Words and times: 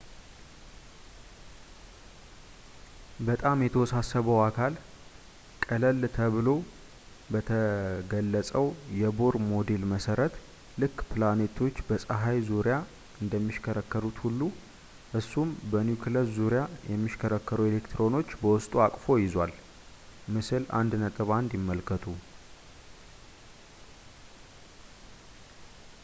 በጣም 3.27 3.57
የተወሳሰበው 3.65 4.39
አካል 4.45 4.73
ቀለል 5.65 5.99
ተብሎ 6.15 6.47
በተገለፀው 7.33 8.65
የቦር 9.01 9.35
ሞዴል 9.51 9.83
መሰረት 9.91 10.33
ልክ 10.83 10.97
ፕላኔቶች 11.11 11.75
በፀሀይ 11.89 12.39
ዙርያ 12.49 12.77
እንደሚሽከረከሩት 13.25 14.17
ሁሉ 14.25 14.41
እሱም 15.19 15.51
በኒኩለሱ 15.73 16.27
ዙሪያ 16.39 16.63
የሚሽከረከሩ 16.93 17.61
ኤሌክትሮኖችን 17.71 18.41
በውስጡ 18.43 18.73
አቅፎ 18.87 19.05
ይዟል- 19.25 19.53
ምስል 20.37 20.65
1.1 20.81 21.57
ይመልከቱ 21.59 22.05